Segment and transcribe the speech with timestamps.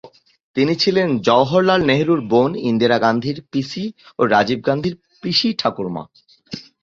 [0.55, 3.85] তিনি ছিলেন জওহরলাল নেহেরুর বোন, ইন্দিরা গান্ধীর পিসি
[4.19, 6.03] ও রাজীব গান্ধীর পিসি-ঠাকুরমা।